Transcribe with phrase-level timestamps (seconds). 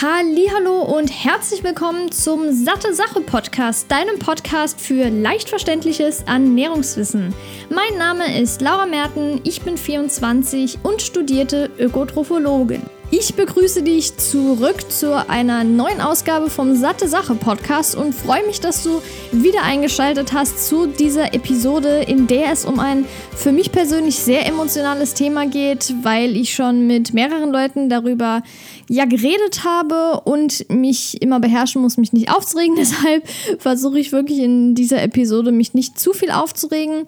[0.00, 7.34] Hallo und herzlich willkommen zum Satte Sache Podcast, deinem Podcast für leicht verständliches Ernährungswissen.
[7.68, 12.82] Mein Name ist Laura Merten, ich bin 24 und studierte Ökotrophologin.
[13.10, 18.60] Ich begrüße dich zurück zu einer neuen Ausgabe vom Satte Sache Podcast und freue mich,
[18.60, 19.00] dass du
[19.32, 24.46] wieder eingeschaltet hast zu dieser Episode, in der es um ein für mich persönlich sehr
[24.46, 28.42] emotionales Thema geht, weil ich schon mit mehreren Leuten darüber
[28.90, 32.76] ja geredet habe und mich immer beherrschen muss, mich nicht aufzuregen.
[32.78, 33.26] Deshalb
[33.58, 37.06] versuche ich wirklich in dieser Episode mich nicht zu viel aufzuregen.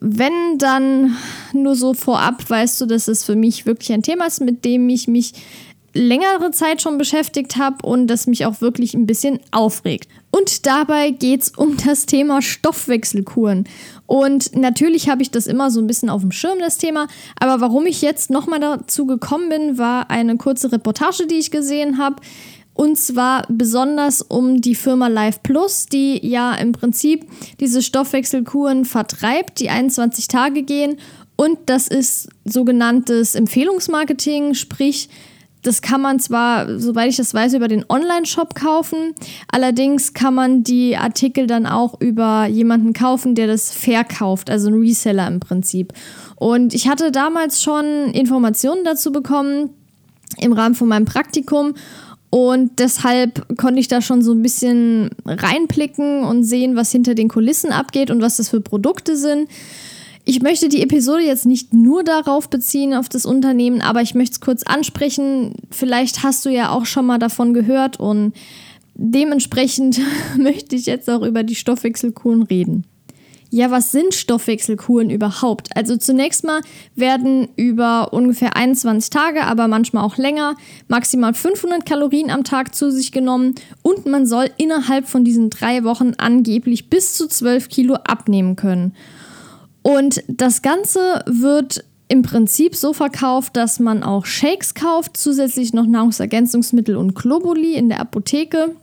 [0.00, 1.16] Wenn dann
[1.52, 4.88] nur so vorab, weißt du, dass es für mich wirklich ein Thema ist, mit dem
[4.88, 5.32] ich mich
[5.94, 10.08] längere Zeit schon beschäftigt habe und das mich auch wirklich ein bisschen aufregt.
[10.30, 13.64] Und dabei geht es um das Thema Stoffwechselkuren.
[14.06, 17.08] Und natürlich habe ich das immer so ein bisschen auf dem Schirm, das Thema.
[17.40, 21.98] Aber warum ich jetzt nochmal dazu gekommen bin, war eine kurze Reportage, die ich gesehen
[21.98, 22.16] habe.
[22.80, 27.26] Und zwar besonders um die Firma Life Plus, die ja im Prinzip
[27.58, 30.96] diese Stoffwechselkuren vertreibt, die 21 Tage gehen.
[31.34, 35.08] Und das ist sogenanntes Empfehlungsmarketing, sprich,
[35.62, 39.12] das kann man zwar, soweit ich das weiß, über den Online-Shop kaufen.
[39.50, 44.80] Allerdings kann man die Artikel dann auch über jemanden kaufen, der das verkauft, also ein
[44.80, 45.94] Reseller im Prinzip.
[46.36, 49.70] Und ich hatte damals schon Informationen dazu bekommen
[50.36, 51.74] im Rahmen von meinem Praktikum
[52.30, 57.28] und deshalb konnte ich da schon so ein bisschen reinblicken und sehen, was hinter den
[57.28, 59.48] Kulissen abgeht und was das für Produkte sind.
[60.26, 64.34] Ich möchte die Episode jetzt nicht nur darauf beziehen, auf das Unternehmen, aber ich möchte
[64.34, 65.54] es kurz ansprechen.
[65.70, 68.34] Vielleicht hast du ja auch schon mal davon gehört und
[68.94, 69.98] dementsprechend
[70.36, 72.84] möchte ich jetzt auch über die Stoffwechselkuren reden.
[73.50, 75.74] Ja, was sind Stoffwechselkuren überhaupt?
[75.74, 76.60] Also zunächst mal
[76.94, 80.54] werden über ungefähr 21 Tage, aber manchmal auch länger,
[80.86, 85.82] maximal 500 Kalorien am Tag zu sich genommen und man soll innerhalb von diesen drei
[85.84, 88.94] Wochen angeblich bis zu 12 Kilo abnehmen können.
[89.82, 95.86] Und das Ganze wird im Prinzip so verkauft, dass man auch Shakes kauft, zusätzlich noch
[95.86, 98.76] Nahrungsergänzungsmittel und Globuli in der Apotheke.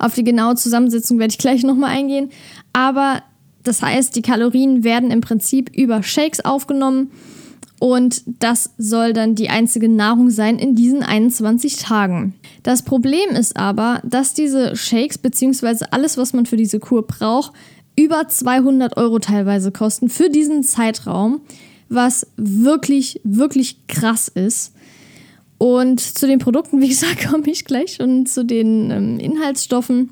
[0.00, 2.30] Auf die genaue Zusammensetzung werde ich gleich nochmal eingehen.
[2.72, 3.22] Aber
[3.62, 7.10] das heißt, die Kalorien werden im Prinzip über Shakes aufgenommen
[7.80, 12.34] und das soll dann die einzige Nahrung sein in diesen 21 Tagen.
[12.62, 15.86] Das Problem ist aber, dass diese Shakes bzw.
[15.90, 17.52] alles, was man für diese Kur braucht,
[17.96, 21.40] über 200 Euro teilweise kosten für diesen Zeitraum,
[21.88, 24.74] was wirklich, wirklich krass ist.
[25.56, 30.10] Und zu den Produkten, wie gesagt, komme ich gleich schon zu den ähm, Inhaltsstoffen.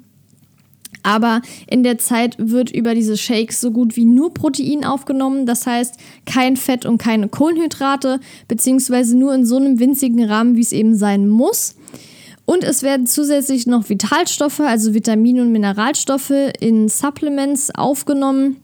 [1.08, 5.46] Aber in der Zeit wird über diese Shakes so gut wie nur Protein aufgenommen.
[5.46, 5.94] Das heißt,
[6.26, 10.94] kein Fett und keine Kohlenhydrate, beziehungsweise nur in so einem winzigen Rahmen, wie es eben
[10.96, 11.76] sein muss.
[12.44, 18.56] Und es werden zusätzlich noch Vitalstoffe, also Vitamine und Mineralstoffe in Supplements aufgenommen.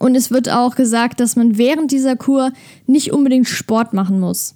[0.00, 2.50] Und es wird auch gesagt, dass man während dieser Kur
[2.88, 4.54] nicht unbedingt Sport machen muss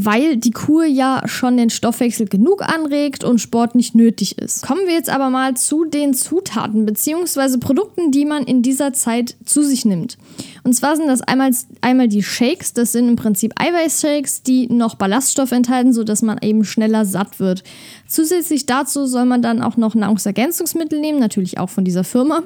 [0.00, 4.62] weil die Kur ja schon den Stoffwechsel genug anregt und Sport nicht nötig ist.
[4.62, 7.58] Kommen wir jetzt aber mal zu den Zutaten bzw.
[7.58, 10.16] Produkten, die man in dieser Zeit zu sich nimmt.
[10.62, 11.50] Und zwar sind das einmal,
[11.80, 16.64] einmal die Shakes, das sind im Prinzip Eiweißshakes, die noch Ballaststoff enthalten, sodass man eben
[16.64, 17.64] schneller satt wird.
[18.06, 22.44] Zusätzlich dazu soll man dann auch noch Nahrungsergänzungsmittel nehmen, natürlich auch von dieser Firma.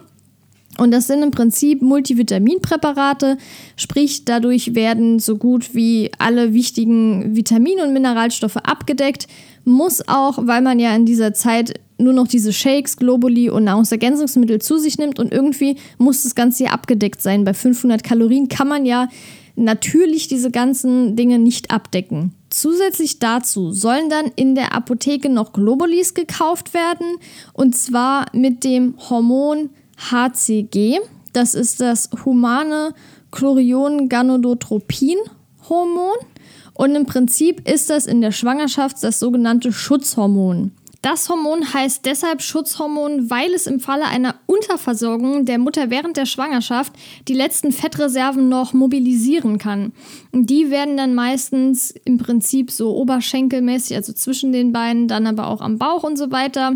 [0.78, 3.36] Und das sind im Prinzip Multivitaminpräparate,
[3.76, 9.26] sprich dadurch werden so gut wie alle wichtigen Vitamine und Mineralstoffe abgedeckt.
[9.64, 14.60] Muss auch, weil man ja in dieser Zeit nur noch diese Shakes, Globuli und Nahrungsergänzungsmittel
[14.60, 17.44] zu sich nimmt und irgendwie muss das Ganze ja abgedeckt sein.
[17.44, 19.08] Bei 500 Kalorien kann man ja
[19.54, 22.34] natürlich diese ganzen Dinge nicht abdecken.
[22.50, 27.16] Zusätzlich dazu sollen dann in der Apotheke noch Globulis gekauft werden
[27.52, 29.70] und zwar mit dem Hormon
[30.10, 30.98] HCG.
[31.32, 32.94] Das ist das humane
[33.30, 36.16] Chlorion-Gonadotropin-Hormon.
[36.74, 40.72] Und im Prinzip ist das in der Schwangerschaft das sogenannte Schutzhormon.
[41.02, 46.26] Das Hormon heißt deshalb Schutzhormon, weil es im Falle einer Unterversorgung der Mutter während der
[46.26, 46.92] Schwangerschaft
[47.26, 49.92] die letzten Fettreserven noch mobilisieren kann.
[50.32, 55.60] Die werden dann meistens im Prinzip so oberschenkelmäßig, also zwischen den Beinen, dann aber auch
[55.60, 56.74] am Bauch und so weiter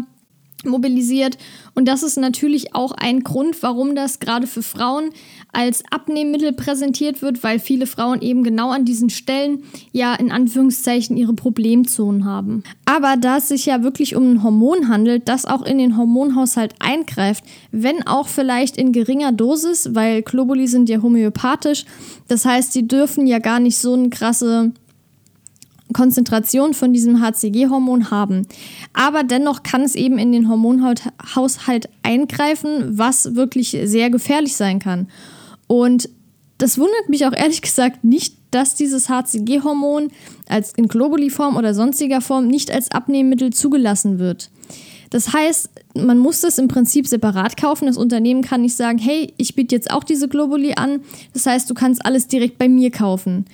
[0.67, 1.39] mobilisiert.
[1.75, 5.11] Und das ist natürlich auch ein Grund, warum das gerade für Frauen
[5.53, 11.17] als Abnehmmittel präsentiert wird, weil viele Frauen eben genau an diesen Stellen ja in Anführungszeichen
[11.17, 12.63] ihre Problemzonen haben.
[12.85, 16.75] Aber da es sich ja wirklich um ein Hormon handelt, das auch in den Hormonhaushalt
[16.79, 21.87] eingreift, wenn auch vielleicht in geringer Dosis, weil Globuli sind ja homöopathisch,
[22.29, 24.73] das heißt, sie dürfen ja gar nicht so eine krasse
[25.93, 28.47] Konzentration von diesem HCG-Hormon haben.
[28.93, 35.09] Aber dennoch kann es eben in den Hormonhaushalt eingreifen, was wirklich sehr gefährlich sein kann.
[35.67, 36.09] Und
[36.59, 40.11] das wundert mich auch ehrlich gesagt nicht, dass dieses HCG-Hormon
[40.49, 44.51] als in Globuli-Form oder sonstiger Form nicht als Abnehmmittel zugelassen wird.
[45.11, 47.87] Das heißt, man muss das im Prinzip separat kaufen.
[47.87, 51.01] Das Unternehmen kann nicht sagen, hey, ich biete jetzt auch diese Globuli an.
[51.33, 53.47] Das heißt, du kannst alles direkt bei mir kaufen.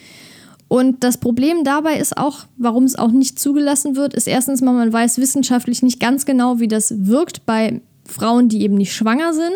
[0.72, 4.72] Und das Problem dabei ist auch, warum es auch nicht zugelassen wird, ist erstens mal,
[4.72, 9.34] man weiß wissenschaftlich nicht ganz genau, wie das wirkt bei Frauen, die eben nicht schwanger
[9.34, 9.52] sind.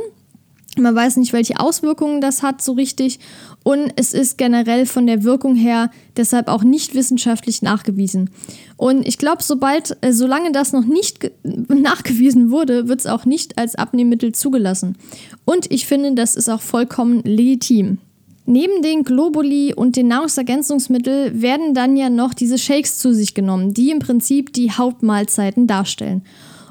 [0.77, 3.19] Man weiß nicht, welche Auswirkungen das hat so richtig.
[3.65, 8.29] Und es ist generell von der Wirkung her deshalb auch nicht wissenschaftlich nachgewiesen.
[8.77, 11.31] Und ich glaube, sobald, äh, solange das noch nicht
[11.69, 14.99] nachgewiesen wurde, wird es auch nicht als Abnehmmittel zugelassen.
[15.47, 18.01] Und ich finde, das ist auch vollkommen legitim.
[18.47, 23.75] Neben den Globuli und den Nahrungsergänzungsmitteln werden dann ja noch diese Shakes zu sich genommen,
[23.75, 26.23] die im Prinzip die Hauptmahlzeiten darstellen.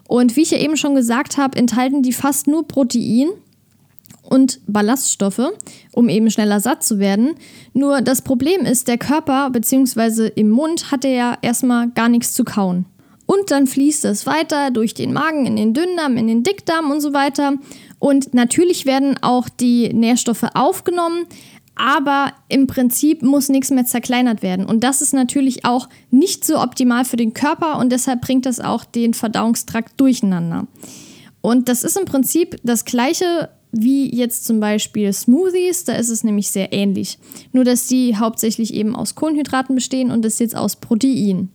[0.07, 3.29] Und wie ich ja eben schon gesagt habe, enthalten die fast nur Protein
[4.23, 5.51] und Ballaststoffe,
[5.91, 7.35] um eben schneller satt zu werden.
[7.73, 10.31] Nur das Problem ist, der Körper bzw.
[10.35, 12.85] im Mund hat er ja erstmal gar nichts zu kauen.
[13.27, 17.01] Und dann fließt es weiter durch den Magen in den Dünndarm, in den Dickdarm und
[17.01, 17.53] so weiter.
[17.97, 21.25] Und natürlich werden auch die Nährstoffe aufgenommen,
[21.75, 24.65] aber im Prinzip muss nichts mehr zerkleinert werden.
[24.65, 28.59] Und das ist natürlich auch nicht so optimal für den Körper und deshalb bringt das
[28.59, 30.67] auch den Verdauungstrakt durcheinander.
[31.41, 36.23] Und das ist im Prinzip das gleiche wie jetzt zum Beispiel Smoothies, da ist es
[36.23, 37.19] nämlich sehr ähnlich.
[37.51, 41.49] Nur dass die hauptsächlich eben aus Kohlenhydraten bestehen und das jetzt aus Protein.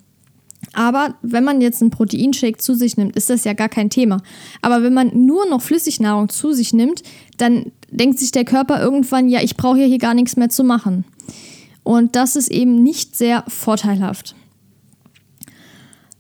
[0.75, 4.23] Aber wenn man jetzt einen Proteinshake zu sich nimmt, ist das ja gar kein Thema.
[4.61, 7.03] Aber wenn man nur noch Flüssignahrung zu sich nimmt,
[7.41, 11.05] dann denkt sich der Körper irgendwann, ja, ich brauche hier gar nichts mehr zu machen.
[11.83, 14.35] Und das ist eben nicht sehr vorteilhaft.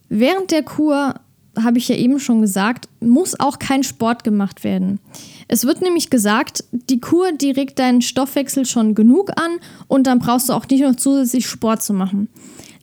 [0.08, 1.14] Während der Kur,
[1.58, 5.00] habe ich ja eben schon gesagt, muss auch kein Sport gemacht werden.
[5.48, 9.58] Es wird nämlich gesagt, die Kur, die regt deinen Stoffwechsel schon genug an
[9.88, 12.28] und dann brauchst du auch nicht noch zusätzlich Sport zu machen.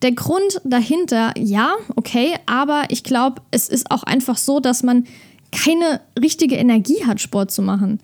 [0.01, 5.06] Der Grund dahinter, ja, okay, aber ich glaube, es ist auch einfach so, dass man
[5.52, 8.00] keine richtige Energie hat, Sport zu machen.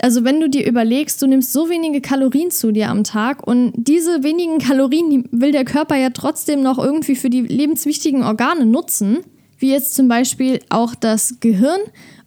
[0.00, 3.72] Also wenn du dir überlegst, du nimmst so wenige Kalorien zu dir am Tag und
[3.74, 9.18] diese wenigen Kalorien will der Körper ja trotzdem noch irgendwie für die lebenswichtigen Organe nutzen,
[9.58, 11.80] wie jetzt zum Beispiel auch das Gehirn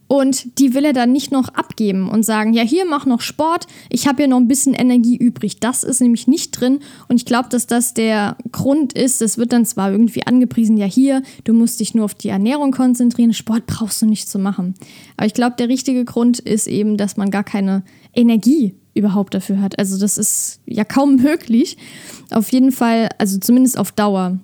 [0.08, 3.66] und die will er dann nicht noch abgeben und sagen, ja, hier mach noch Sport,
[3.90, 5.60] ich habe ja noch ein bisschen Energie übrig.
[5.60, 6.80] Das ist nämlich nicht drin.
[7.08, 9.20] Und ich glaube, dass das der Grund ist.
[9.20, 12.72] Es wird dann zwar irgendwie angepriesen, ja, hier, du musst dich nur auf die Ernährung
[12.72, 14.74] konzentrieren, Sport brauchst du nicht zu machen.
[15.18, 17.82] Aber ich glaube, der richtige Grund ist eben, dass man gar keine
[18.14, 19.78] Energie überhaupt dafür hat.
[19.78, 21.76] Also das ist ja kaum möglich.
[22.30, 24.38] Auf jeden Fall, also zumindest auf Dauer.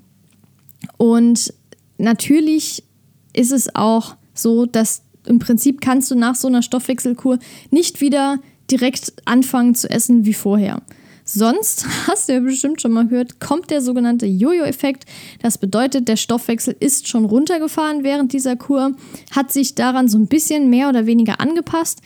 [0.98, 1.54] Und
[1.96, 2.84] natürlich
[3.32, 7.38] ist es auch so, dass im Prinzip kannst du nach so einer Stoffwechselkur
[7.70, 8.38] nicht wieder
[8.70, 10.82] direkt anfangen zu essen wie vorher.
[11.24, 15.04] Sonst, hast du ja bestimmt schon mal gehört, kommt der sogenannte Jojo-Effekt.
[15.42, 18.92] Das bedeutet, der Stoffwechsel ist schon runtergefahren während dieser Kur,
[19.30, 22.00] hat sich daran so ein bisschen mehr oder weniger angepasst.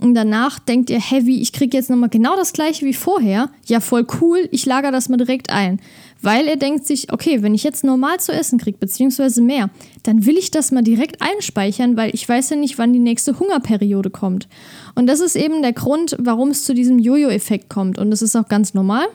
[0.00, 3.50] Und danach denkt ihr, heavy, ich kriege jetzt nochmal genau das gleiche wie vorher.
[3.66, 5.78] Ja, voll cool, ich lager das mal direkt ein
[6.22, 9.70] weil er denkt sich, okay, wenn ich jetzt normal zu essen kriege, beziehungsweise mehr,
[10.02, 13.38] dann will ich das mal direkt einspeichern, weil ich weiß ja nicht, wann die nächste
[13.38, 14.48] Hungerperiode kommt.
[14.94, 17.98] Und das ist eben der Grund, warum es zu diesem Jojo-Effekt kommt.
[17.98, 19.06] Und das ist auch ganz normal.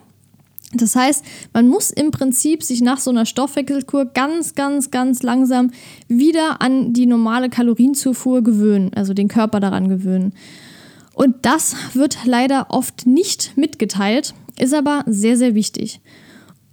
[0.73, 5.71] Das heißt, man muss im Prinzip sich nach so einer Stoffwechselkur ganz, ganz, ganz langsam
[6.07, 10.33] wieder an die normale Kalorienzufuhr gewöhnen, also den Körper daran gewöhnen.
[11.15, 16.01] Und das wird leider oft nicht mitgeteilt, ist aber sehr, sehr wichtig.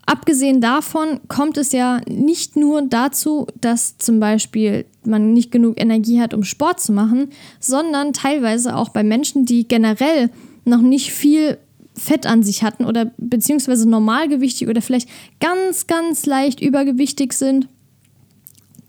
[0.05, 6.21] Abgesehen davon kommt es ja nicht nur dazu, dass zum Beispiel man nicht genug Energie
[6.21, 7.29] hat, um Sport zu machen,
[7.61, 10.29] sondern teilweise auch bei Menschen, die generell
[10.65, 11.59] noch nicht viel
[11.95, 15.09] Fett an sich hatten oder beziehungsweise normalgewichtig oder vielleicht
[15.39, 17.69] ganz, ganz leicht übergewichtig sind,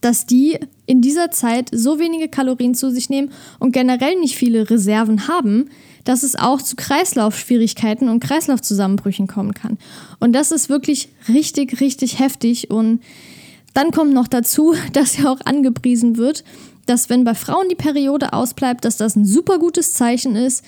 [0.03, 4.69] dass die in dieser Zeit so wenige Kalorien zu sich nehmen und generell nicht viele
[4.69, 5.69] Reserven haben,
[6.03, 9.77] dass es auch zu Kreislaufschwierigkeiten und Kreislaufzusammenbrüchen kommen kann.
[10.19, 12.69] Und das ist wirklich richtig, richtig heftig.
[12.69, 13.01] Und
[13.74, 16.43] dann kommt noch dazu, dass ja auch angepriesen wird,
[16.85, 20.63] dass wenn bei Frauen die Periode ausbleibt, dass das ein super gutes Zeichen ist,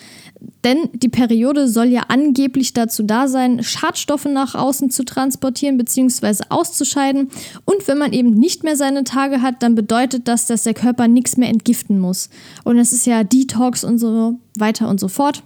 [0.63, 6.45] denn die Periode soll ja angeblich dazu da sein, Schadstoffe nach außen zu transportieren bzw.
[6.49, 7.29] auszuscheiden.
[7.65, 11.07] Und wenn man eben nicht mehr seine Tage hat, dann bedeutet das, dass der Körper
[11.07, 12.29] nichts mehr entgiften muss.
[12.63, 15.43] Und es ist ja Detox und so weiter und so fort.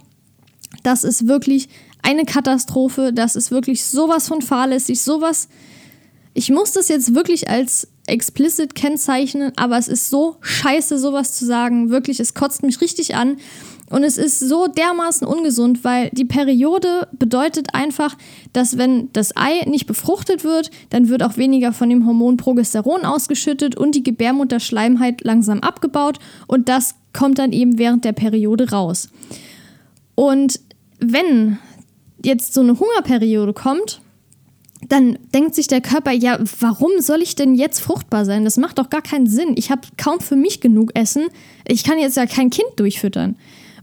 [0.82, 1.68] Das ist wirklich
[2.02, 3.12] eine Katastrophe.
[3.12, 5.48] Das ist wirklich sowas von fahrlässig, sowas
[6.32, 11.46] ich muss das jetzt wirklich als explicit kennzeichnen, aber es ist so scheiße, sowas zu
[11.46, 11.90] sagen.
[11.90, 13.36] Wirklich, es kotzt mich richtig an.
[13.90, 18.16] Und es ist so dermaßen ungesund, weil die Periode bedeutet einfach,
[18.52, 23.04] dass wenn das Ei nicht befruchtet wird, dann wird auch weniger von dem Hormon Progesteron
[23.04, 29.08] ausgeschüttet und die Gebärmutterschleimheit langsam abgebaut und das kommt dann eben während der Periode raus.
[30.14, 30.60] Und
[31.00, 31.58] wenn
[32.24, 34.00] jetzt so eine Hungerperiode kommt,
[34.88, 38.44] dann denkt sich der Körper, ja, warum soll ich denn jetzt fruchtbar sein?
[38.44, 39.54] Das macht doch gar keinen Sinn.
[39.56, 41.26] Ich habe kaum für mich genug Essen.
[41.68, 43.36] Ich kann jetzt ja kein Kind durchfüttern.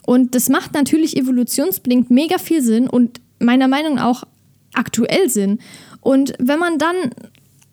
[0.06, 4.24] Und das macht natürlich evolutionsbedingt mega viel Sinn und meiner Meinung nach auch
[4.74, 5.60] aktuell Sinn.
[6.02, 6.96] Und wenn man dann,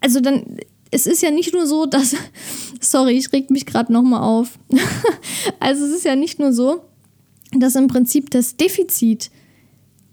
[0.01, 0.59] also dann,
[0.91, 2.15] es ist ja nicht nur so, dass,
[2.81, 4.59] sorry, ich reg mich gerade nochmal auf.
[5.61, 6.83] also es ist ja nicht nur so,
[7.53, 9.31] dass im Prinzip das Defizit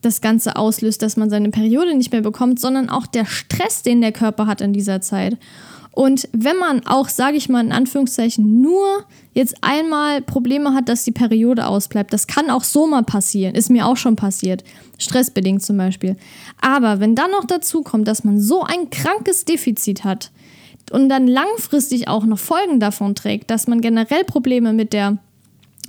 [0.02, 4.02] das Ganze auslöst, dass man seine Periode nicht mehr bekommt, sondern auch der Stress, den
[4.02, 5.38] der Körper hat in dieser Zeit.
[5.94, 9.04] Und wenn man auch, sage ich mal in Anführungszeichen, nur
[9.34, 13.70] jetzt einmal Probleme hat, dass die Periode ausbleibt, das kann auch so mal passieren, ist
[13.70, 14.64] mir auch schon passiert,
[14.98, 16.16] stressbedingt zum Beispiel.
[16.62, 20.32] Aber wenn dann noch dazu kommt, dass man so ein krankes Defizit hat
[20.92, 25.18] und dann langfristig auch noch Folgen davon trägt, dass man generell Probleme mit der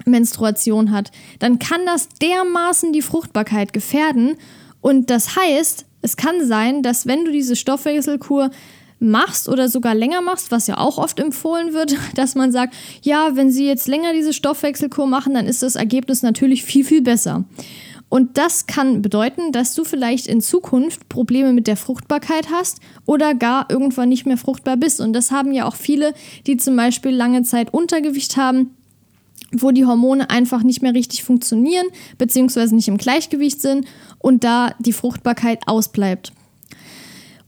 [0.05, 4.37] Menstruation hat, dann kann das dermaßen die Fruchtbarkeit gefährden.
[4.81, 8.51] Und das heißt, es kann sein, dass wenn du diese Stoffwechselkur
[8.99, 13.35] machst oder sogar länger machst, was ja auch oft empfohlen wird, dass man sagt, ja,
[13.35, 17.45] wenn Sie jetzt länger diese Stoffwechselkur machen, dann ist das Ergebnis natürlich viel, viel besser.
[18.09, 23.35] Und das kann bedeuten, dass du vielleicht in Zukunft Probleme mit der Fruchtbarkeit hast oder
[23.35, 25.01] gar irgendwann nicht mehr fruchtbar bist.
[25.01, 26.13] Und das haben ja auch viele,
[26.47, 28.77] die zum Beispiel lange Zeit Untergewicht haben,
[29.53, 31.87] wo die Hormone einfach nicht mehr richtig funktionieren,
[32.19, 33.87] beziehungsweise nicht im Gleichgewicht sind
[34.19, 36.33] und da die Fruchtbarkeit ausbleibt.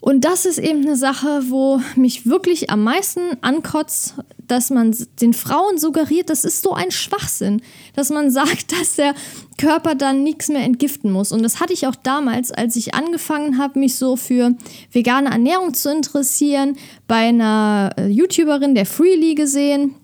[0.04, 5.32] Und das ist eben eine Sache, wo mich wirklich am meisten ankotzt, dass man den
[5.32, 7.62] Frauen suggeriert, das ist so ein Schwachsinn,
[7.96, 9.14] dass man sagt, dass der
[9.56, 11.32] Körper dann nichts mehr entgiften muss.
[11.32, 14.54] Und das hatte ich auch damals, als ich angefangen habe, mich so für
[14.92, 16.76] vegane Ernährung zu interessieren,
[17.08, 19.94] bei einer äh, YouTuberin, der Freely gesehen.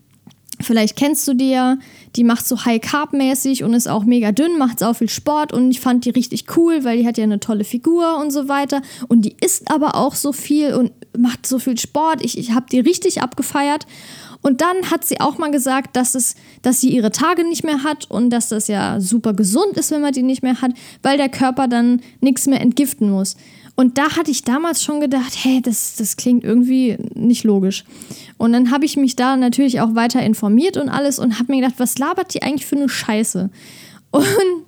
[0.62, 1.76] Vielleicht kennst du die ja
[2.16, 5.52] die macht so High Carb mäßig und ist auch mega dünn, macht auch viel Sport
[5.52, 8.48] und ich fand die richtig cool, weil die hat ja eine tolle Figur und so
[8.48, 12.24] weiter und die isst aber auch so viel und macht so viel Sport.
[12.24, 13.86] Ich, ich habe die richtig abgefeiert.
[14.42, 17.84] Und dann hat sie auch mal gesagt, dass, es, dass sie ihre Tage nicht mehr
[17.84, 20.70] hat und dass das ja super gesund ist, wenn man die nicht mehr hat,
[21.02, 23.36] weil der Körper dann nichts mehr entgiften muss.
[23.80, 27.84] Und da hatte ich damals schon gedacht, hey, das, das klingt irgendwie nicht logisch.
[28.36, 31.62] Und dann habe ich mich da natürlich auch weiter informiert und alles und habe mir
[31.62, 33.48] gedacht, was labert die eigentlich für eine Scheiße?
[34.10, 34.26] Und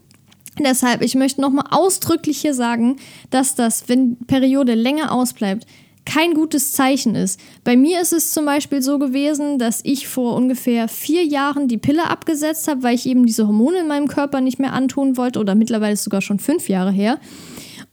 [0.59, 2.97] deshalb, ich möchte nochmal ausdrücklich hier sagen,
[3.29, 5.67] dass das, wenn Periode länger ausbleibt,
[6.07, 7.39] kein gutes Zeichen ist.
[7.65, 11.77] Bei mir ist es zum Beispiel so gewesen, dass ich vor ungefähr vier Jahren die
[11.77, 15.39] Pille abgesetzt habe, weil ich eben diese Hormone in meinem Körper nicht mehr antun wollte
[15.39, 17.19] oder mittlerweile ist es sogar schon fünf Jahre her.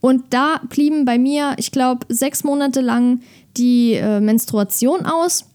[0.02, 3.22] Und da blieben bei mir, ich glaube, sechs Monate lang
[3.58, 5.46] die äh, Menstruation aus.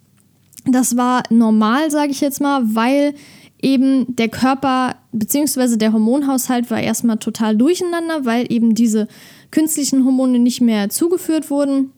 [0.67, 3.15] Das war normal, sage ich jetzt mal, weil
[3.63, 5.77] eben der Körper bzw.
[5.77, 9.09] der Hormonhaushalt war erstmal total durcheinander, weil eben diese
[9.51, 11.93] künstlichen Hormone nicht mehr zugeführt wurden.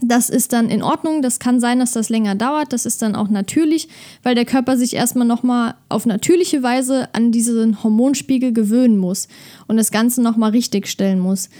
[0.00, 1.22] Das ist dann in Ordnung.
[1.22, 2.72] Das kann sein, dass das länger dauert.
[2.72, 3.88] Das ist dann auch natürlich,
[4.22, 9.26] weil der Körper sich erstmal nochmal auf natürliche Weise an diesen Hormonspiegel gewöhnen muss
[9.66, 11.50] und das Ganze nochmal richtig stellen muss.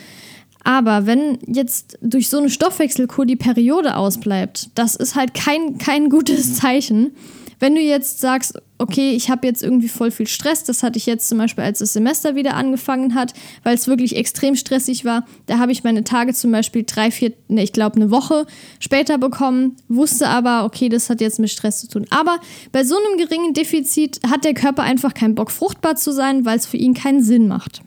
[0.63, 6.09] Aber wenn jetzt durch so eine Stoffwechselkur die Periode ausbleibt, das ist halt kein, kein
[6.09, 7.13] gutes Zeichen.
[7.61, 11.07] Wenn du jetzt sagst, okay, ich habe jetzt irgendwie voll viel Stress, das hatte ich
[11.07, 13.35] jetzt zum Beispiel, als das Semester wieder angefangen hat,
[13.65, 17.33] weil es wirklich extrem stressig war, da habe ich meine Tage zum Beispiel drei, vier,
[17.49, 18.47] ne, ich glaube eine Woche
[18.79, 22.07] später bekommen, wusste aber, okay, das hat jetzt mit Stress zu tun.
[22.11, 22.39] Aber
[22.71, 26.59] bei so einem geringen Defizit hat der Körper einfach keinen Bock, fruchtbar zu sein, weil
[26.59, 27.83] es für ihn keinen Sinn macht.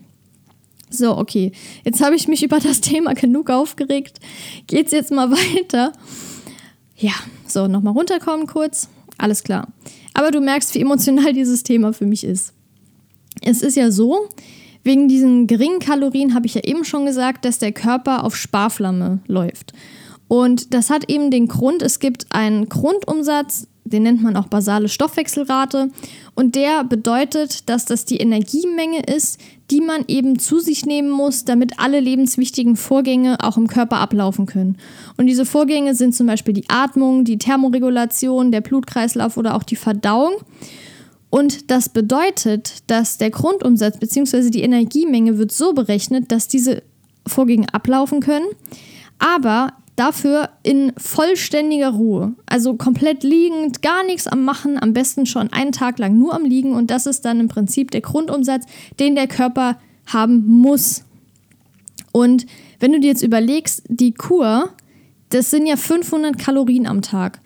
[0.89, 1.53] So, okay.
[1.85, 4.19] Jetzt habe ich mich über das Thema genug aufgeregt.
[4.67, 5.93] Geht's jetzt mal weiter?
[6.97, 7.13] Ja,
[7.47, 8.89] so, nochmal runterkommen kurz.
[9.21, 9.67] Alles klar.
[10.15, 12.53] Aber du merkst, wie emotional dieses Thema für mich ist.
[13.41, 14.27] Es ist ja so,
[14.83, 19.19] wegen diesen geringen Kalorien habe ich ja eben schon gesagt, dass der Körper auf Sparflamme
[19.27, 19.73] läuft.
[20.27, 24.89] Und das hat eben den Grund, es gibt einen Grundumsatz, den nennt man auch basale
[24.89, 25.89] Stoffwechselrate.
[26.35, 31.45] Und der bedeutet, dass das die Energiemenge ist, die man eben zu sich nehmen muss,
[31.45, 34.77] damit alle lebenswichtigen Vorgänge auch im Körper ablaufen können.
[35.17, 39.75] Und diese Vorgänge sind zum Beispiel die Atmung, die Thermoregulation, der Blutkreislauf oder auch die
[39.75, 40.33] Verdauung.
[41.29, 44.49] Und das bedeutet, dass der Grundumsatz bzw.
[44.49, 46.83] die Energiemenge wird so berechnet, dass diese
[47.25, 48.47] Vorgänge ablaufen können.
[49.17, 52.33] Aber Dafür in vollständiger Ruhe.
[52.47, 56.43] Also komplett liegend, gar nichts am Machen, am besten schon einen Tag lang nur am
[56.43, 56.73] Liegen.
[56.73, 58.65] Und das ist dann im Prinzip der Grundumsatz,
[58.99, 59.77] den der Körper
[60.07, 61.03] haben muss.
[62.11, 62.47] Und
[62.79, 64.71] wenn du dir jetzt überlegst, die Kur,
[65.29, 67.39] das sind ja 500 Kalorien am Tag.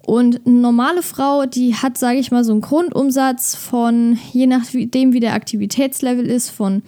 [0.00, 5.12] Und eine normale Frau, die hat, sage ich mal, so einen Grundumsatz von, je nachdem
[5.12, 6.80] wie der Aktivitätslevel ist, von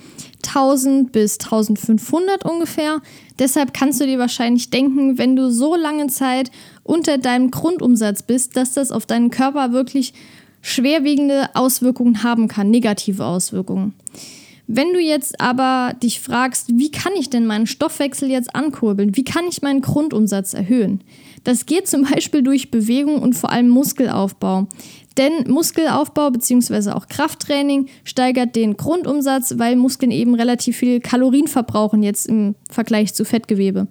[0.44, 3.00] 1000 bis 1500 ungefähr.
[3.38, 6.50] Deshalb kannst du dir wahrscheinlich denken, wenn du so lange Zeit
[6.84, 10.14] unter deinem Grundumsatz bist, dass das auf deinen Körper wirklich
[10.60, 13.94] schwerwiegende Auswirkungen haben kann, negative Auswirkungen.
[14.68, 19.16] Wenn du jetzt aber dich fragst, wie kann ich denn meinen Stoffwechsel jetzt ankurbeln?
[19.16, 21.02] Wie kann ich meinen Grundumsatz erhöhen?
[21.44, 24.68] Das geht zum Beispiel durch Bewegung und vor allem Muskelaufbau.
[25.18, 26.90] Denn Muskelaufbau bzw.
[26.90, 33.14] auch Krafttraining steigert den Grundumsatz, weil Muskeln eben relativ viel Kalorien verbrauchen jetzt im Vergleich
[33.14, 33.88] zu Fettgewebe.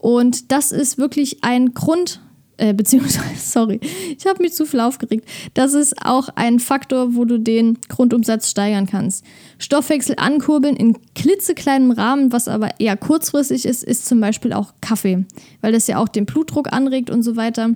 [0.00, 2.20] Und das ist wirklich ein Grund,
[2.56, 3.80] äh, beziehungsweise, sorry,
[4.18, 5.28] ich habe mich zu viel aufgeregt.
[5.54, 9.24] Das ist auch ein Faktor, wo du den Grundumsatz steigern kannst.
[9.58, 15.24] Stoffwechsel ankurbeln in klitzekleinem Rahmen, was aber eher kurzfristig ist, ist zum Beispiel auch Kaffee,
[15.60, 17.70] weil das ja auch den Blutdruck anregt und so weiter.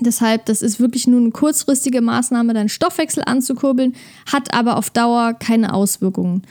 [0.00, 3.94] Deshalb, das ist wirklich nur eine kurzfristige Maßnahme, deinen Stoffwechsel anzukurbeln,
[4.30, 6.42] hat aber auf Dauer keine Auswirkungen.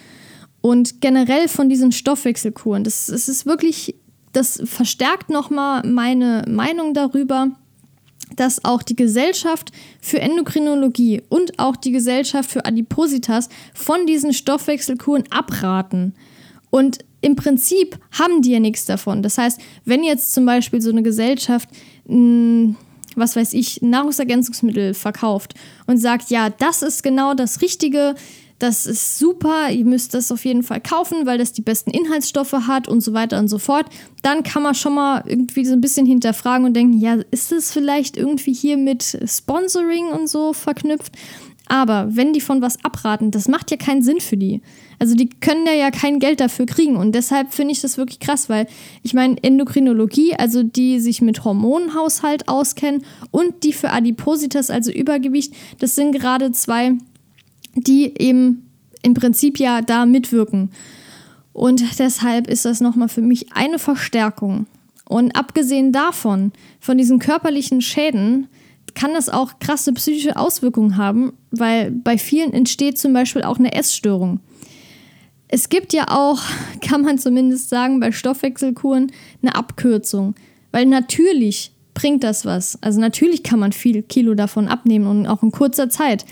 [0.61, 3.95] Und generell von diesen Stoffwechselkuren, das, das ist wirklich
[4.33, 7.51] das verstärkt nochmal meine Meinung darüber,
[8.35, 15.23] dass auch die Gesellschaft für Endokrinologie und auch die Gesellschaft für Adipositas von diesen Stoffwechselkuren
[15.31, 16.13] abraten.
[16.69, 19.23] Und im Prinzip haben die ja nichts davon.
[19.23, 21.69] Das heißt, wenn jetzt zum Beispiel so eine Gesellschaft,
[22.05, 22.75] mh,
[23.19, 25.53] was weiß ich, Nahrungsergänzungsmittel verkauft
[25.88, 28.15] und sagt, ja, das ist genau das Richtige,
[28.59, 32.51] das ist super, ihr müsst das auf jeden Fall kaufen, weil das die besten Inhaltsstoffe
[32.51, 33.85] hat und so weiter und so fort.
[34.21, 37.71] Dann kann man schon mal irgendwie so ein bisschen hinterfragen und denken, ja, ist es
[37.71, 41.13] vielleicht irgendwie hier mit Sponsoring und so verknüpft?
[41.67, 44.62] Aber wenn die von was abraten, das macht ja keinen Sinn für die.
[44.99, 46.97] Also die können ja, kein Geld dafür kriegen.
[46.97, 48.67] Und deshalb finde ich das wirklich krass, weil
[49.01, 55.53] ich meine, Endokrinologie, also die sich mit Hormonhaushalt auskennen und die für Adipositas, also Übergewicht,
[55.79, 56.97] das sind gerade zwei
[57.75, 58.69] die eben
[59.01, 60.71] im Prinzip ja da mitwirken.
[61.53, 64.67] Und deshalb ist das nochmal für mich eine Verstärkung.
[65.07, 68.47] Und abgesehen davon, von diesen körperlichen Schäden,
[68.93, 73.73] kann das auch krasse psychische Auswirkungen haben, weil bei vielen entsteht zum Beispiel auch eine
[73.73, 74.39] Essstörung.
[75.49, 76.39] Es gibt ja auch,
[76.81, 80.35] kann man zumindest sagen, bei Stoffwechselkuren eine Abkürzung,
[80.71, 82.81] weil natürlich bringt das was.
[82.81, 86.25] Also natürlich kann man viel Kilo davon abnehmen und auch in kurzer Zeit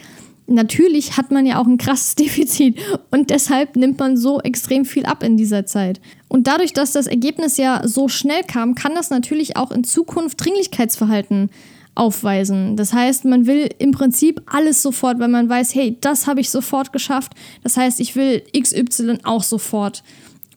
[0.47, 2.79] natürlich hat man ja auch ein krasses Defizit
[3.11, 6.01] und deshalb nimmt man so extrem viel ab in dieser Zeit.
[6.27, 10.43] Und dadurch, dass das Ergebnis ja so schnell kam, kann das natürlich auch in Zukunft
[10.43, 11.49] Dringlichkeitsverhalten
[11.97, 12.77] aufweisen.
[12.77, 16.49] Das heißt, man will im Prinzip alles sofort, weil man weiß, hey, das habe ich
[16.49, 17.33] sofort geschafft.
[17.63, 20.03] Das heißt, ich will XY auch sofort.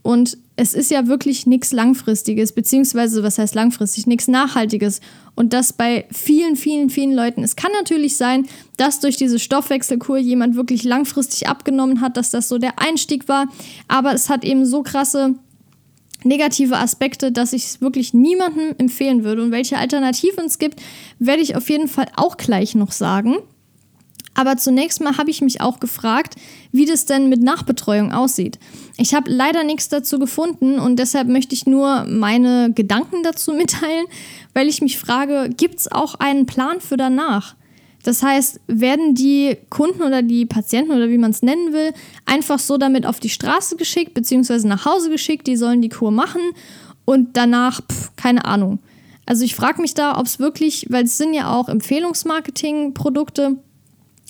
[0.03, 5.01] Und es ist ja wirklich nichts Langfristiges, beziehungsweise was heißt langfristig, nichts Nachhaltiges.
[5.35, 7.43] Und das bei vielen, vielen, vielen Leuten.
[7.43, 12.49] Es kann natürlich sein, dass durch diese Stoffwechselkur jemand wirklich langfristig abgenommen hat, dass das
[12.49, 13.47] so der Einstieg war.
[13.89, 15.35] Aber es hat eben so krasse
[16.25, 19.43] negative Aspekte, dass ich es wirklich niemandem empfehlen würde.
[19.43, 20.81] Und welche Alternativen es gibt,
[21.19, 23.39] werde ich auf jeden Fall auch gleich noch sagen.
[24.35, 26.37] Aber zunächst mal habe ich mich auch gefragt,
[26.73, 28.59] wie das denn mit Nachbetreuung aussieht.
[28.97, 34.07] Ich habe leider nichts dazu gefunden und deshalb möchte ich nur meine Gedanken dazu mitteilen,
[34.55, 37.55] weil ich mich frage, gibt es auch einen Plan für danach?
[38.03, 41.93] Das heißt, werden die Kunden oder die Patienten oder wie man es nennen will,
[42.25, 46.11] einfach so damit auf die Straße geschickt, beziehungsweise nach Hause geschickt, die sollen die Kur
[46.11, 46.41] machen
[47.05, 48.79] und danach, pff, keine Ahnung.
[49.27, 53.59] Also ich frage mich da, ob es wirklich, weil es sind ja auch Empfehlungsmarketing-Produkte,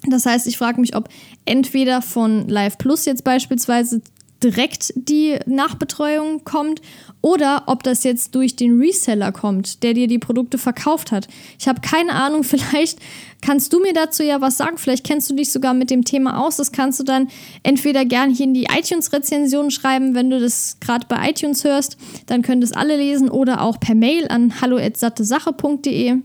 [0.09, 1.09] das heißt, ich frage mich, ob
[1.45, 4.01] entweder von Live Plus jetzt beispielsweise
[4.43, 6.81] direkt die Nachbetreuung kommt
[7.21, 11.29] oder ob das jetzt durch den Reseller kommt, der dir die Produkte verkauft hat.
[11.59, 12.99] Ich habe keine Ahnung, vielleicht
[13.43, 16.45] kannst du mir dazu ja was sagen, vielleicht kennst du dich sogar mit dem Thema
[16.45, 16.57] aus.
[16.57, 17.29] Das kannst du dann
[17.63, 22.43] entweder gern hier in die iTunes-Rezension schreiben, wenn du das gerade bei iTunes hörst, dann
[22.43, 26.17] könnt es alle lesen oder auch per Mail an hallo@sattesache.de.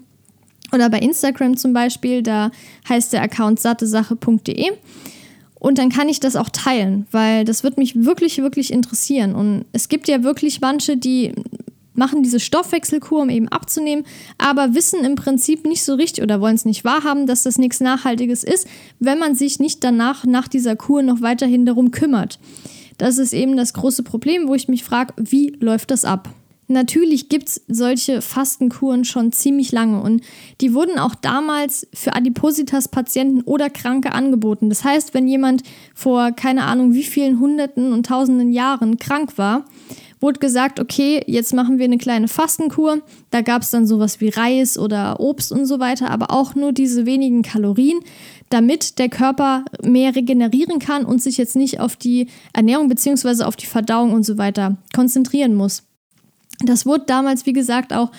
[0.73, 2.51] Oder bei Instagram zum Beispiel, da
[2.89, 4.71] heißt der Account sattesache.de.
[5.59, 9.33] Und dann kann ich das auch teilen, weil das wird mich wirklich, wirklich interessieren.
[9.33, 11.33] Und es gibt ja wirklich manche, die
[11.95, 14.05] machen diese Stoffwechselkur, um eben abzunehmen,
[14.37, 17.79] aber wissen im Prinzip nicht so richtig oder wollen es nicht wahrhaben, dass das nichts
[17.79, 18.67] Nachhaltiges ist,
[18.99, 22.39] wenn man sich nicht danach, nach dieser Kur noch weiterhin darum kümmert.
[22.97, 26.29] Das ist eben das große Problem, wo ich mich frage, wie läuft das ab?
[26.67, 30.21] Natürlich gibt es solche Fastenkuren schon ziemlich lange und
[30.62, 34.69] die wurden auch damals für Adipositas-Patienten oder Kranke angeboten.
[34.69, 39.65] Das heißt, wenn jemand vor keine Ahnung wie vielen Hunderten und Tausenden Jahren krank war,
[40.19, 43.01] wurde gesagt, okay, jetzt machen wir eine kleine Fastenkur.
[43.30, 46.71] Da gab es dann sowas wie Reis oder Obst und so weiter, aber auch nur
[46.71, 47.99] diese wenigen Kalorien,
[48.49, 53.43] damit der Körper mehr regenerieren kann und sich jetzt nicht auf die Ernährung bzw.
[53.43, 55.84] auf die Verdauung und so weiter konzentrieren muss.
[56.63, 58.11] Das wurde damals, wie gesagt, auch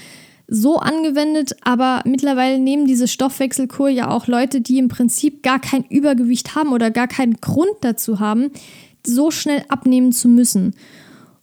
[0.49, 5.85] so angewendet, aber mittlerweile nehmen diese Stoffwechselkur ja auch Leute, die im Prinzip gar kein
[5.85, 8.51] Übergewicht haben oder gar keinen Grund dazu haben,
[9.05, 10.75] so schnell abnehmen zu müssen.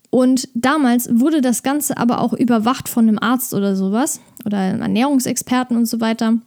[0.09, 4.81] Und damals wurde das Ganze aber auch überwacht von einem Arzt oder sowas oder einem
[4.81, 6.37] Ernährungsexperten und so weiter.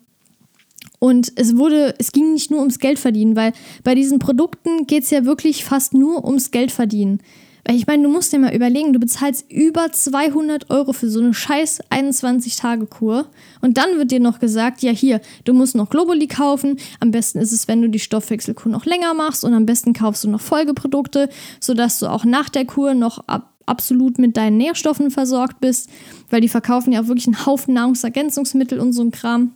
[0.98, 3.52] Und es wurde, es ging nicht nur ums Geld verdienen, weil
[3.85, 7.20] bei diesen Produkten geht es ja wirklich fast nur ums Geld verdienen.
[7.68, 11.35] Ich meine, du musst dir mal überlegen, du bezahlst über 200 Euro für so eine
[11.35, 13.26] scheiß 21-Tage-Kur
[13.61, 16.79] und dann wird dir noch gesagt, ja hier, du musst noch Globuli kaufen.
[17.00, 20.22] Am besten ist es, wenn du die Stoffwechselkur noch länger machst und am besten kaufst
[20.22, 25.11] du noch Folgeprodukte, sodass du auch nach der Kur noch ab absolut mit deinen Nährstoffen
[25.11, 25.90] versorgt bist,
[26.31, 29.55] weil die verkaufen ja auch wirklich einen Haufen Nahrungsergänzungsmittel und so ein Kram.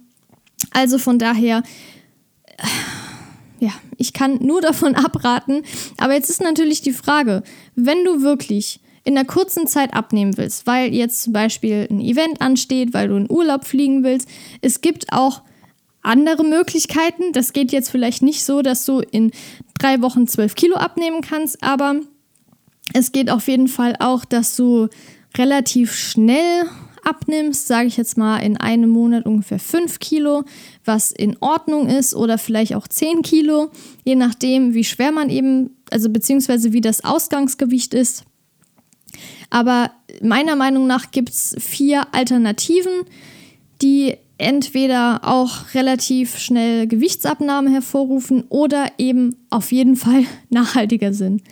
[0.73, 1.63] Also von daher
[3.61, 5.63] ja, ich kann nur davon abraten.
[5.99, 7.43] Aber jetzt ist natürlich die Frage,
[7.77, 12.41] wenn du wirklich in einer kurzen Zeit abnehmen willst, weil jetzt zum Beispiel ein Event
[12.41, 14.29] ansteht, weil du in Urlaub fliegen willst,
[14.61, 15.43] es gibt auch
[16.03, 17.33] andere Möglichkeiten.
[17.33, 19.33] Das geht jetzt vielleicht nicht so, dass du in
[19.79, 22.01] drei Wochen zwölf Kilo abnehmen kannst, aber
[22.93, 24.89] es geht auf jeden Fall auch, dass du
[25.37, 26.65] relativ schnell
[27.05, 30.45] abnimmst, sage ich jetzt mal in einem Monat ungefähr 5 Kilo,
[30.85, 33.71] was in Ordnung ist, oder vielleicht auch 10 Kilo,
[34.05, 38.25] je nachdem, wie schwer man eben, also beziehungsweise wie das Ausgangsgewicht ist.
[39.51, 39.91] Aber
[40.23, 43.05] meiner Meinung nach gibt es vier Alternativen,
[43.83, 51.43] die entweder auch relativ schnell Gewichtsabnahme hervorrufen oder eben auf jeden Fall nachhaltiger sind.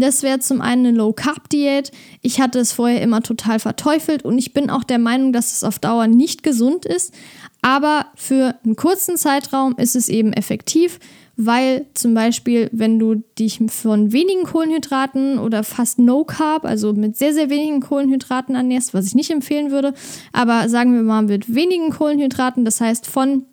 [0.00, 1.92] Das wäre zum einen eine Low-Carb-Diät.
[2.20, 5.64] Ich hatte es vorher immer total verteufelt und ich bin auch der Meinung, dass es
[5.64, 7.14] auf Dauer nicht gesund ist.
[7.62, 10.98] Aber für einen kurzen Zeitraum ist es eben effektiv,
[11.36, 17.16] weil zum Beispiel, wenn du dich von wenigen Kohlenhydraten oder fast No Carb, also mit
[17.16, 19.94] sehr, sehr wenigen Kohlenhydraten ernährst, was ich nicht empfehlen würde,
[20.32, 23.46] aber sagen wir mal mit wenigen Kohlenhydraten, das heißt von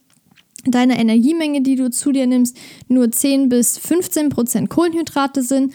[0.66, 5.74] deiner Energiemenge, die du zu dir nimmst, nur 10 bis 15 Prozent Kohlenhydrate sind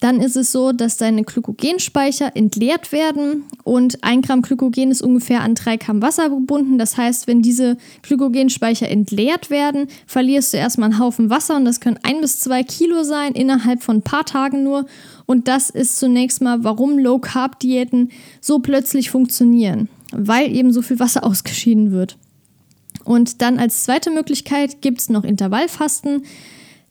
[0.00, 5.42] dann ist es so, dass deine Glykogenspeicher entleert werden und ein Gramm Glykogen ist ungefähr
[5.42, 6.78] an drei Gramm Wasser gebunden.
[6.78, 11.80] Das heißt, wenn diese Glykogenspeicher entleert werden, verlierst du erstmal einen Haufen Wasser und das
[11.80, 14.86] können ein bis zwei Kilo sein innerhalb von ein paar Tagen nur.
[15.26, 18.10] Und das ist zunächst mal, warum Low-Carb-Diäten
[18.40, 22.16] so plötzlich funktionieren, weil eben so viel Wasser ausgeschieden wird.
[23.04, 26.22] Und dann als zweite Möglichkeit gibt es noch Intervallfasten.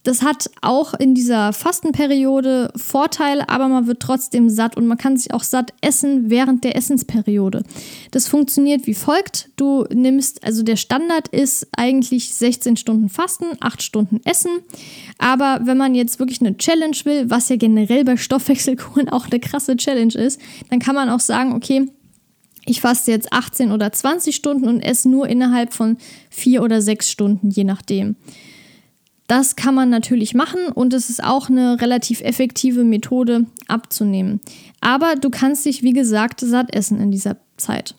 [0.03, 5.17] Das hat auch in dieser Fastenperiode Vorteile, aber man wird trotzdem satt und man kann
[5.17, 7.63] sich auch satt essen während der Essensperiode.
[8.11, 9.49] Das funktioniert wie folgt.
[9.57, 14.51] Du nimmst, also der Standard ist eigentlich 16 Stunden Fasten, 8 Stunden Essen.
[15.17, 19.41] Aber wenn man jetzt wirklich eine Challenge will, was ja generell bei Stoffwechselkuren auch eine
[19.41, 21.91] krasse Challenge ist, dann kann man auch sagen, okay,
[22.65, 25.97] ich faste jetzt 18 oder 20 Stunden und esse nur innerhalb von
[26.29, 28.15] 4 oder 6 Stunden, je nachdem.
[29.29, 34.41] Das kann man natürlich machen und es ist auch eine relativ effektive Methode abzunehmen.
[34.81, 37.93] Aber du kannst dich, wie gesagt, satt essen in dieser Zeit.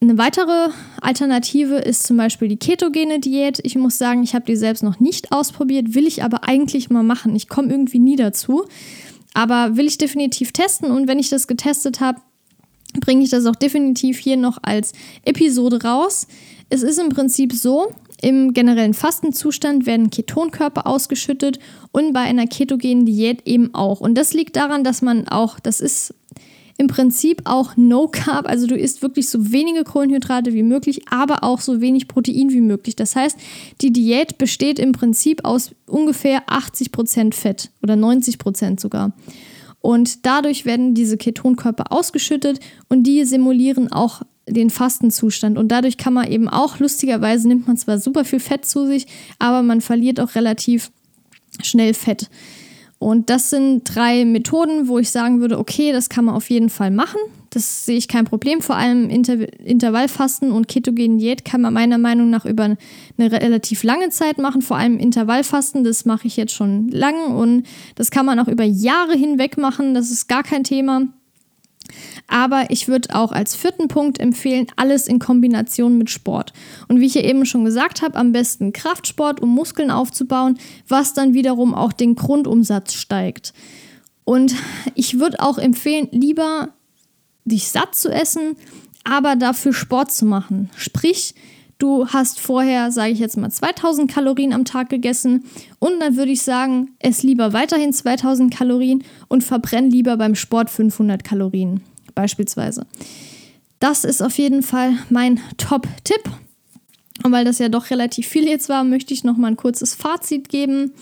[0.00, 0.70] Eine weitere
[1.00, 3.60] Alternative ist zum Beispiel die ketogene Diät.
[3.62, 7.04] Ich muss sagen, ich habe die selbst noch nicht ausprobiert, will ich aber eigentlich mal
[7.04, 7.36] machen.
[7.36, 8.64] Ich komme irgendwie nie dazu.
[9.34, 12.20] Aber will ich definitiv testen und wenn ich das getestet habe,
[13.00, 14.94] bringe ich das auch definitiv hier noch als
[15.24, 16.26] Episode raus.
[16.70, 17.92] Es ist im Prinzip so,
[18.24, 21.58] im generellen Fastenzustand werden Ketonkörper ausgeschüttet
[21.92, 24.00] und bei einer ketogenen Diät eben auch.
[24.00, 26.14] Und das liegt daran, dass man auch, das ist
[26.78, 31.44] im Prinzip auch No Carb, also du isst wirklich so wenige Kohlenhydrate wie möglich, aber
[31.44, 32.96] auch so wenig Protein wie möglich.
[32.96, 33.38] Das heißt,
[33.82, 39.12] die Diät besteht im Prinzip aus ungefähr 80% Fett oder 90% sogar.
[39.84, 45.58] Und dadurch werden diese Ketonkörper ausgeschüttet und die simulieren auch den Fastenzustand.
[45.58, 49.06] Und dadurch kann man eben auch, lustigerweise nimmt man zwar super viel Fett zu sich,
[49.38, 50.90] aber man verliert auch relativ
[51.62, 52.30] schnell Fett.
[52.98, 56.70] Und das sind drei Methoden, wo ich sagen würde, okay, das kann man auf jeden
[56.70, 57.20] Fall machen.
[57.54, 58.60] Das sehe ich kein Problem.
[58.60, 62.78] Vor allem Inter Intervallfasten und ketogene Diät kann man meiner Meinung nach über eine
[63.18, 64.60] relativ lange Zeit machen.
[64.60, 67.64] Vor allem Intervallfasten, das mache ich jetzt schon lang und
[67.94, 69.94] das kann man auch über Jahre hinweg machen.
[69.94, 71.02] Das ist gar kein Thema.
[72.26, 76.52] Aber ich würde auch als vierten Punkt empfehlen, alles in Kombination mit Sport.
[76.88, 81.14] Und wie ich ja eben schon gesagt habe, am besten Kraftsport, um Muskeln aufzubauen, was
[81.14, 83.52] dann wiederum auch den Grundumsatz steigt.
[84.24, 84.56] Und
[84.96, 86.70] ich würde auch empfehlen, lieber
[87.44, 88.56] dich satt zu essen,
[89.04, 90.70] aber dafür Sport zu machen.
[90.76, 91.34] Sprich,
[91.78, 95.44] du hast vorher, sage ich jetzt mal, 2000 Kalorien am Tag gegessen
[95.78, 100.70] und dann würde ich sagen, ess lieber weiterhin 2000 Kalorien und verbrenn lieber beim Sport
[100.70, 101.82] 500 Kalorien
[102.14, 102.86] beispielsweise.
[103.80, 106.22] Das ist auf jeden Fall mein Top-Tipp.
[107.22, 109.94] Und weil das ja doch relativ viel jetzt war, möchte ich noch mal ein kurzes
[109.94, 110.92] Fazit geben.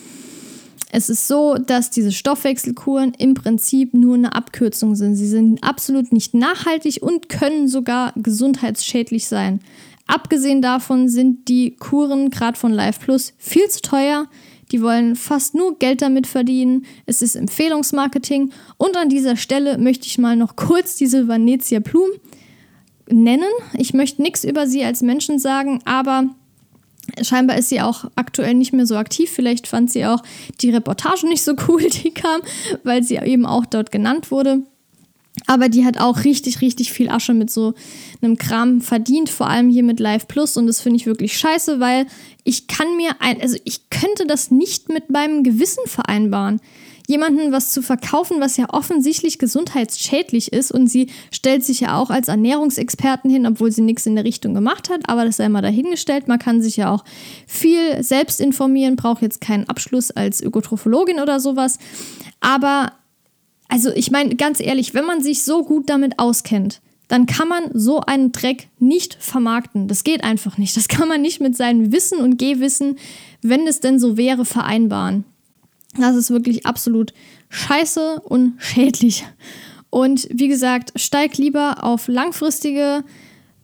[0.94, 5.16] Es ist so, dass diese Stoffwechselkuren im Prinzip nur eine Abkürzung sind.
[5.16, 9.61] Sie sind absolut nicht nachhaltig und können sogar gesundheitsschädlich sein.
[10.07, 14.26] Abgesehen davon sind die Kuren gerade von Life Plus viel zu teuer.
[14.70, 16.85] Die wollen fast nur Geld damit verdienen.
[17.07, 18.52] Es ist Empfehlungsmarketing.
[18.76, 22.11] Und an dieser Stelle möchte ich mal noch kurz diese Vanezia Plum
[23.09, 23.50] nennen.
[23.78, 26.28] Ich möchte nichts über sie als Menschen sagen, aber
[27.20, 29.31] Scheinbar ist sie auch aktuell nicht mehr so aktiv.
[29.31, 30.22] Vielleicht fand sie auch
[30.61, 32.40] die Reportage nicht so cool, die kam,
[32.85, 34.62] weil sie eben auch dort genannt wurde.
[35.46, 37.75] Aber die hat auch richtig, richtig viel Asche mit so
[38.20, 40.57] einem Kram verdient, vor allem hier mit Live Plus.
[40.57, 42.07] Und das finde ich wirklich scheiße, weil
[42.44, 46.61] ich kann mir ein, also ich könnte das nicht mit meinem Gewissen vereinbaren
[47.07, 50.73] jemanden was zu verkaufen, was ja offensichtlich gesundheitsschädlich ist.
[50.73, 54.55] Und sie stellt sich ja auch als Ernährungsexperten hin, obwohl sie nichts in der Richtung
[54.55, 55.09] gemacht hat.
[55.09, 56.29] Aber das sei mal dahingestellt.
[56.29, 57.05] Man kann sich ja auch
[57.47, 61.79] viel selbst informieren, braucht jetzt keinen Abschluss als Ökotrophologin oder sowas.
[62.41, 62.93] Aber,
[63.69, 66.81] also ich meine, ganz ehrlich, wenn man sich so gut damit auskennt,
[67.12, 69.87] dann kann man so einen Dreck nicht vermarkten.
[69.87, 70.77] Das geht einfach nicht.
[70.79, 72.97] Das kann man nicht mit seinem Wissen und Gehwissen,
[73.43, 75.25] wenn es denn so wäre, vereinbaren.
[75.98, 77.12] Das ist wirklich absolut
[77.50, 79.24] scheiße und schädlich.
[79.90, 83.05] Und wie gesagt, steig lieber auf langfristige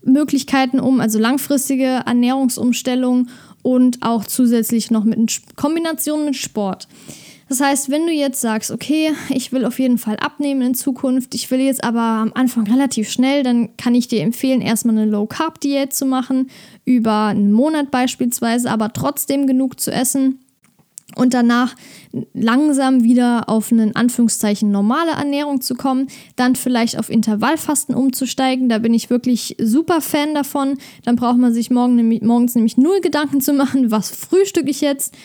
[0.03, 3.29] Möglichkeiten um, also langfristige Ernährungsumstellung
[3.63, 6.87] und auch zusätzlich noch mit Kombination mit Sport.
[7.49, 11.35] Das heißt, wenn du jetzt sagst, okay, ich will auf jeden Fall abnehmen in Zukunft,
[11.35, 15.11] ich will jetzt aber am Anfang relativ schnell, dann kann ich dir empfehlen, erstmal eine
[15.11, 16.51] Low-Carb-Diät zu machen,
[16.85, 20.41] über einen Monat beispielsweise, aber trotzdem genug zu essen
[21.17, 21.75] und danach
[22.35, 28.69] langsam wieder auf eine Anführungszeichen normale Ernährung zu kommen, dann vielleicht auf Intervallfasten umzusteigen.
[28.69, 30.79] Da bin ich wirklich super Fan davon.
[31.05, 35.17] Dann braucht man sich morgen, morgens nämlich null Gedanken zu machen, was frühstücke ich jetzt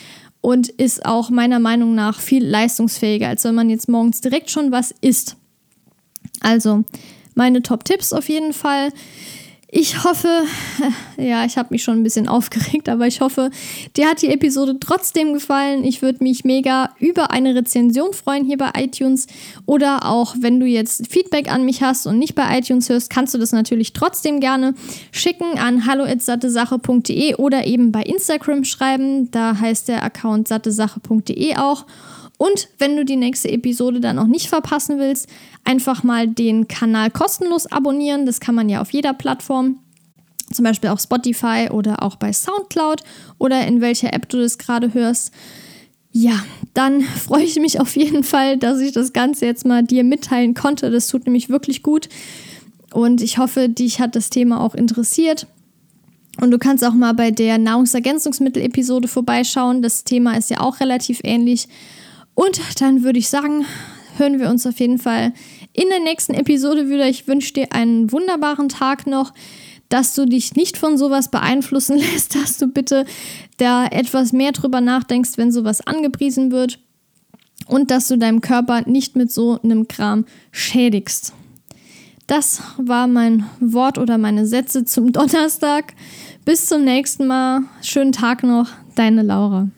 [0.42, 4.72] und ist auch meiner Meinung nach viel leistungsfähiger, als wenn man jetzt morgens direkt schon
[4.72, 5.38] was isst.
[6.42, 6.84] Also
[7.36, 8.90] meine Top-Tipps auf jeden Fall.
[9.76, 10.28] Ich hoffe,
[11.18, 13.50] ja, ich habe mich schon ein bisschen aufgeregt, aber ich hoffe,
[13.98, 15.84] dir hat die Episode trotzdem gefallen.
[15.84, 19.26] Ich würde mich mega über eine Rezension freuen hier bei iTunes.
[19.66, 23.34] Oder auch, wenn du jetzt Feedback an mich hast und nicht bei iTunes hörst, kannst
[23.34, 24.76] du das natürlich trotzdem gerne
[25.12, 29.32] schicken an hallo.sattesache.de oder eben bei Instagram schreiben.
[29.32, 31.88] Da heißt der Account sattesache.de auch.
[32.44, 35.30] Und wenn du die nächste Episode dann auch nicht verpassen willst,
[35.64, 38.26] einfach mal den Kanal kostenlos abonnieren.
[38.26, 39.80] Das kann man ja auf jeder Plattform.
[40.52, 43.02] Zum Beispiel auf Spotify oder auch bei Soundcloud
[43.38, 45.32] oder in welcher App du das gerade hörst.
[46.12, 50.04] Ja, dann freue ich mich auf jeden Fall, dass ich das Ganze jetzt mal dir
[50.04, 50.92] mitteilen konnte.
[50.92, 52.10] Das tut nämlich wirklich gut.
[52.92, 55.48] Und ich hoffe, dich hat das Thema auch interessiert.
[56.42, 59.82] Und du kannst auch mal bei der Nahrungsergänzungsmittel-Episode vorbeischauen.
[59.82, 61.70] Das Thema ist ja auch relativ ähnlich.
[62.36, 63.66] Und dann würde ich sagen,
[64.18, 65.34] hören wir uns auf jeden Fall
[65.74, 67.08] in der nächsten Episode wieder.
[67.08, 69.34] Ich wünsche dir einen wunderbaren Tag noch,
[69.90, 73.06] dass du dich nicht von sowas beeinflussen lässt, dass du bitte
[73.58, 76.80] da etwas mehr drüber nachdenkst, wenn sowas angepriesen wird
[77.68, 81.34] und dass du deinem Körper nicht mit so einem Kram schädigst.
[82.28, 85.94] Das war mein Wort oder meine Sätze zum Donnerstag.
[86.46, 87.62] Bis zum nächsten Mal.
[87.82, 89.70] Schönen Tag noch, deine Laura.